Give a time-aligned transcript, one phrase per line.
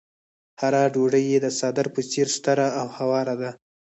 [0.61, 3.51] هره ډوډۍ يې د څادر په څېر ستره او هواره ده.